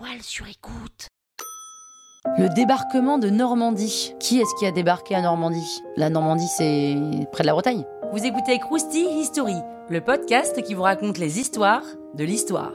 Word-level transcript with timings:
toile 0.00 0.22
sur 0.22 0.48
écoute. 0.48 1.08
Le 2.38 2.48
débarquement 2.54 3.18
de 3.18 3.28
Normandie. 3.28 4.14
Qui 4.18 4.40
est-ce 4.40 4.54
qui 4.58 4.64
a 4.64 4.70
débarqué 4.70 5.14
à 5.14 5.20
Normandie? 5.20 5.82
La 5.96 6.08
Normandie, 6.08 6.48
c'est 6.56 6.96
près 7.32 7.42
de 7.42 7.46
la 7.46 7.52
Bretagne. 7.52 7.84
Vous 8.12 8.24
écoutez 8.24 8.58
Krusty 8.58 9.04
History, 9.20 9.56
le 9.90 10.00
podcast 10.00 10.62
qui 10.62 10.72
vous 10.72 10.82
raconte 10.82 11.18
les 11.18 11.38
histoires 11.38 11.84
de 12.14 12.24
l'histoire. 12.24 12.72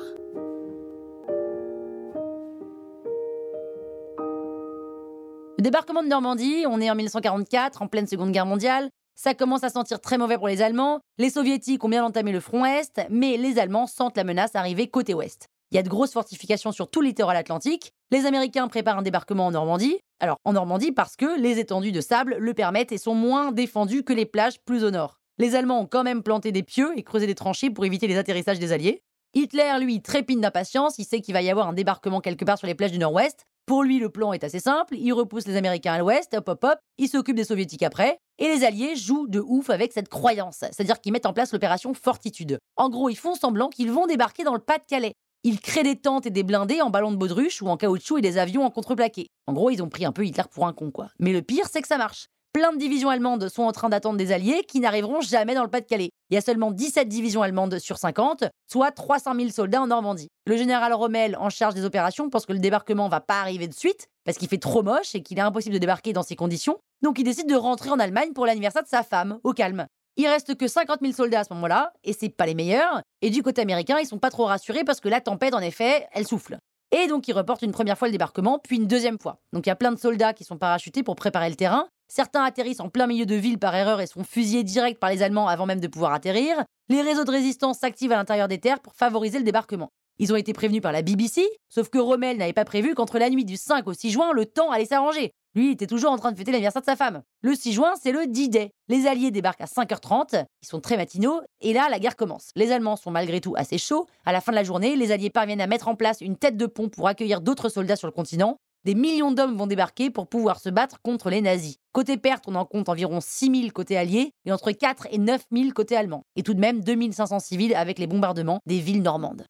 Le 5.57 5.61
débarquement 5.63 6.03
de 6.03 6.07
Normandie, 6.07 6.65
on 6.69 6.79
est 6.79 6.91
en 6.91 6.95
1944, 6.95 7.81
en 7.81 7.87
pleine 7.87 8.05
Seconde 8.05 8.31
Guerre 8.33 8.45
mondiale. 8.45 8.89
Ça 9.15 9.33
commence 9.33 9.63
à 9.63 9.69
sentir 9.69 9.99
très 9.99 10.19
mauvais 10.19 10.37
pour 10.37 10.47
les 10.47 10.61
Allemands. 10.61 10.99
Les 11.17 11.31
Soviétiques 11.31 11.83
ont 11.83 11.89
bien 11.89 12.05
entamé 12.05 12.31
le 12.31 12.39
front 12.39 12.65
Est, 12.65 13.01
mais 13.09 13.37
les 13.37 13.57
Allemands 13.57 13.87
sentent 13.87 14.17
la 14.17 14.25
menace 14.25 14.55
arriver 14.55 14.87
côté 14.87 15.15
Ouest. 15.15 15.47
Il 15.75 15.79
y 15.79 15.79
a 15.79 15.83
de 15.83 15.89
grosses 15.89 16.13
fortifications 16.13 16.71
sur 16.71 16.89
tout 16.89 17.01
le 17.01 17.07
littoral 17.07 17.35
atlantique. 17.35 17.91
Les 18.09 18.25
Américains 18.25 18.69
préparent 18.69 18.99
un 18.99 19.01
débarquement 19.01 19.47
en 19.47 19.51
Normandie. 19.51 19.99
Alors, 20.21 20.37
en 20.45 20.53
Normandie 20.53 20.93
parce 20.93 21.17
que 21.17 21.37
les 21.37 21.59
étendues 21.59 21.91
de 21.91 21.99
sable 21.99 22.37
le 22.39 22.53
permettent 22.53 22.93
et 22.93 22.97
sont 22.97 23.13
moins 23.13 23.51
défendues 23.51 24.03
que 24.03 24.13
les 24.13 24.25
plages 24.25 24.61
plus 24.63 24.85
au 24.85 24.91
nord. 24.91 25.19
Les 25.37 25.53
Allemands 25.53 25.81
ont 25.81 25.85
quand 25.85 26.03
même 26.03 26.23
planté 26.23 26.53
des 26.53 26.63
pieux 26.63 26.93
et 26.95 27.03
creusé 27.03 27.27
des 27.27 27.35
tranchées 27.35 27.69
pour 27.69 27.83
éviter 27.83 28.07
les 28.07 28.17
atterrissages 28.17 28.57
des 28.57 28.71
Alliés. 28.71 29.01
Hitler, 29.33 29.73
lui, 29.81 30.01
trépine 30.01 30.39
d'impatience, 30.39 30.97
il 30.97 31.03
sait 31.03 31.19
qu'il 31.19 31.33
va 31.33 31.41
y 31.41 31.49
avoir 31.49 31.67
un 31.67 31.73
débarquement 31.73 32.21
quelque 32.21 32.45
part 32.45 32.57
sur 32.57 32.67
les 32.67 32.75
plages 32.75 32.93
du 32.93 32.99
nord-ouest. 32.99 33.43
Pour 33.65 33.83
lui, 33.83 33.99
le 33.99 34.07
plan 34.07 34.31
est 34.31 34.45
assez 34.45 34.61
simple, 34.61 34.95
il 34.95 35.11
repousse 35.11 35.45
les 35.45 35.57
Américains 35.57 35.93
à 35.93 35.97
l'ouest, 35.97 36.33
hop 36.35 36.47
hop 36.47 36.63
hop, 36.63 36.79
il 36.97 37.09
s'occupe 37.09 37.35
des 37.35 37.43
Soviétiques 37.43 37.83
après, 37.83 38.19
et 38.37 38.47
les 38.47 38.63
Alliés 38.63 38.95
jouent 38.95 39.27
de 39.27 39.41
ouf 39.41 39.69
avec 39.71 39.91
cette 39.91 40.07
croyance, 40.07 40.59
c'est-à-dire 40.59 41.01
qu'ils 41.01 41.11
mettent 41.11 41.25
en 41.25 41.33
place 41.33 41.51
l'opération 41.51 41.93
Fortitude. 41.93 42.59
En 42.77 42.89
gros, 42.89 43.09
ils 43.09 43.17
font 43.17 43.35
semblant 43.35 43.67
qu'ils 43.67 43.91
vont 43.91 44.05
débarquer 44.05 44.45
dans 44.45 44.53
le 44.53 44.59
Pas-de-Calais. 44.59 45.15
Ils 45.47 45.59
créent 45.59 45.83
des 45.83 45.95
tentes 45.95 46.25
et 46.25 46.31
des 46.31 46.41
blindés 46.41 46.81
en 46.81 46.89
ballon 46.89 47.11
de 47.11 47.17
baudruche 47.17 47.61
ou 47.61 47.67
en 47.67 47.77
caoutchouc 47.77 48.17
et 48.17 48.21
des 48.21 48.39
avions 48.39 48.65
en 48.65 48.71
contreplaqué. 48.71 49.27
En 49.45 49.53
gros, 49.53 49.69
ils 49.69 49.83
ont 49.83 49.89
pris 49.89 50.03
un 50.03 50.11
peu 50.11 50.25
Hitler 50.25 50.45
pour 50.51 50.65
un 50.65 50.73
con, 50.73 50.89
quoi. 50.89 51.09
Mais 51.19 51.33
le 51.33 51.43
pire, 51.43 51.67
c'est 51.71 51.83
que 51.83 51.87
ça 51.87 51.99
marche. 51.99 52.29
Plein 52.51 52.73
de 52.73 52.79
divisions 52.79 53.11
allemandes 53.11 53.47
sont 53.49 53.61
en 53.61 53.71
train 53.71 53.89
d'attendre 53.89 54.17
des 54.17 54.31
alliés 54.31 54.63
qui 54.67 54.79
n'arriveront 54.79 55.21
jamais 55.21 55.53
dans 55.53 55.61
le 55.61 55.69
Pas-de-Calais. 55.69 56.09
Il 56.31 56.33
y 56.33 56.37
a 56.37 56.41
seulement 56.41 56.71
17 56.71 57.07
divisions 57.07 57.43
allemandes 57.43 57.77
sur 57.77 57.99
50, 57.99 58.45
soit 58.65 58.89
300 58.89 59.35
000 59.35 59.49
soldats 59.49 59.83
en 59.83 59.85
Normandie. 59.85 60.29
Le 60.47 60.57
général 60.57 60.91
Rommel, 60.93 61.37
en 61.39 61.51
charge 61.51 61.75
des 61.75 61.85
opérations, 61.85 62.27
pense 62.31 62.47
que 62.47 62.53
le 62.53 62.57
débarquement 62.57 63.07
va 63.07 63.21
pas 63.21 63.39
arriver 63.39 63.67
de 63.67 63.75
suite, 63.75 64.07
parce 64.23 64.39
qu'il 64.39 64.47
fait 64.47 64.57
trop 64.57 64.81
moche 64.81 65.13
et 65.13 65.21
qu'il 65.21 65.37
est 65.37 65.41
impossible 65.41 65.75
de 65.75 65.79
débarquer 65.79 66.11
dans 66.11 66.23
ces 66.23 66.35
conditions. 66.35 66.79
Donc 67.03 67.19
il 67.19 67.23
décide 67.23 67.47
de 67.47 67.55
rentrer 67.55 67.91
en 67.91 67.99
Allemagne 67.99 68.33
pour 68.33 68.47
l'anniversaire 68.47 68.81
de 68.81 68.87
sa 68.87 69.03
femme, 69.03 69.37
au 69.43 69.53
calme. 69.53 69.85
Il 70.17 70.27
reste 70.27 70.55
que 70.55 70.67
50 70.67 70.99
000 71.01 71.13
soldats 71.13 71.41
à 71.41 71.43
ce 71.43 71.53
moment-là, 71.53 71.91
et 72.05 72.13
c'est 72.13 72.29
pas 72.29 72.45
les 72.45 72.55
meilleurs. 72.55 73.01
Et 73.21 73.29
du 73.29 73.43
côté 73.43 73.61
américain, 73.61 73.97
ils 73.99 74.07
sont 74.07 74.17
pas 74.17 74.29
trop 74.29 74.45
rassurés 74.45 74.85
parce 74.85 75.01
que 75.01 75.09
la 75.09 75.19
tempête, 75.19 75.53
en 75.53 75.59
effet, 75.59 76.07
elle 76.13 76.25
souffle. 76.25 76.57
Et 76.91 77.07
donc 77.07 77.27
ils 77.27 77.33
reportent 77.33 77.63
une 77.63 77.73
première 77.73 77.97
fois 77.97 78.07
le 78.07 78.13
débarquement, 78.13 78.59
puis 78.59 78.77
une 78.77 78.87
deuxième 78.87 79.19
fois. 79.19 79.41
Donc 79.51 79.65
il 79.65 79.69
y 79.69 79.71
a 79.71 79.75
plein 79.75 79.91
de 79.91 79.99
soldats 79.99 80.33
qui 80.33 80.45
sont 80.45 80.57
parachutés 80.57 81.03
pour 81.03 81.17
préparer 81.17 81.49
le 81.49 81.55
terrain. 81.55 81.87
Certains 82.07 82.43
atterrissent 82.43 82.79
en 82.79 82.87
plein 82.87 83.07
milieu 83.07 83.25
de 83.25 83.35
ville 83.35 83.57
par 83.57 83.75
erreur 83.75 83.99
et 83.99 84.07
sont 84.07 84.23
fusillés 84.23 84.63
direct 84.63 84.99
par 84.99 85.09
les 85.09 85.21
Allemands 85.21 85.49
avant 85.49 85.65
même 85.65 85.81
de 85.81 85.87
pouvoir 85.87 86.13
atterrir. 86.13 86.63
Les 86.87 87.01
réseaux 87.01 87.25
de 87.25 87.31
résistance 87.31 87.79
s'activent 87.79 88.13
à 88.13 88.15
l'intérieur 88.15 88.47
des 88.47 88.59
terres 88.59 88.79
pour 88.79 88.93
favoriser 88.93 89.39
le 89.39 89.43
débarquement. 89.43 89.89
Ils 90.17 90.31
ont 90.31 90.37
été 90.37 90.53
prévenus 90.53 90.81
par 90.81 90.93
la 90.93 91.01
BBC, 91.01 91.45
sauf 91.67 91.89
que 91.89 91.97
Rommel 91.97 92.37
n'avait 92.37 92.53
pas 92.53 92.63
prévu 92.63 92.93
qu'entre 92.95 93.19
la 93.19 93.29
nuit 93.29 93.43
du 93.43 93.57
5 93.57 93.85
au 93.87 93.93
6 93.93 94.11
juin, 94.11 94.31
le 94.31 94.45
temps 94.45 94.71
allait 94.71 94.85
s'arranger. 94.85 95.31
Lui, 95.55 95.71
était 95.71 95.87
toujours 95.87 96.11
en 96.11 96.17
train 96.17 96.33
de 96.33 96.37
fêter 96.37 96.51
l'anniversaire 96.51 96.81
de 96.81 96.85
sa 96.85 96.97
femme. 96.97 97.23
Le 97.41 97.55
6 97.55 97.71
juin, 97.71 97.93
c'est 98.01 98.11
le 98.11 98.27
D-Day. 98.27 98.71
Les 98.89 99.07
Alliés 99.07 99.31
débarquent 99.31 99.61
à 99.61 99.65
5h30, 99.65 100.45
ils 100.61 100.67
sont 100.67 100.81
très 100.81 100.97
matinaux, 100.97 101.41
et 101.61 101.71
là, 101.71 101.87
la 101.89 101.97
guerre 101.97 102.17
commence. 102.17 102.49
Les 102.55 102.73
Allemands 102.73 102.97
sont 102.97 103.09
malgré 103.09 103.39
tout 103.39 103.55
assez 103.57 103.77
chauds. 103.77 104.05
À 104.25 104.33
la 104.33 104.41
fin 104.41 104.51
de 104.51 104.57
la 104.57 104.65
journée, 104.65 104.97
les 104.97 105.13
Alliés 105.13 105.29
parviennent 105.29 105.61
à 105.61 105.67
mettre 105.67 105.87
en 105.87 105.95
place 105.95 106.19
une 106.19 106.35
tête 106.35 106.57
de 106.57 106.65
pont 106.65 106.89
pour 106.89 107.07
accueillir 107.07 107.39
d'autres 107.39 107.69
soldats 107.69 107.95
sur 107.95 108.07
le 108.07 108.11
continent. 108.11 108.57
Des 108.83 108.93
millions 108.93 109.31
d'hommes 109.31 109.55
vont 109.55 109.65
débarquer 109.65 110.11
pour 110.11 110.27
pouvoir 110.27 110.59
se 110.59 110.69
battre 110.69 110.97
contre 111.01 111.31
les 111.31 111.41
nazis. 111.41 111.77
Côté 111.91 112.17
perte, 112.17 112.43
on 112.47 112.53
en 112.53 112.65
compte 112.65 112.87
environ 112.87 113.19
6000 113.19 113.73
côté 113.73 113.97
alliés 113.97 114.31
et 114.45 114.51
entre 114.51 114.71
4 114.71 115.07
et 115.09 115.17
9000 115.17 115.73
côté 115.73 115.95
allemands. 115.95 116.21
Et 116.35 116.43
tout 116.43 116.53
de 116.53 116.59
même 116.59 116.81
2500 116.81 117.39
civils 117.39 117.73
avec 117.73 117.97
les 117.97 118.05
bombardements 118.05 118.59
des 118.67 118.79
villes 118.79 119.01
normandes. 119.01 119.45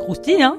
Croustille, 0.00 0.42
hein? 0.42 0.58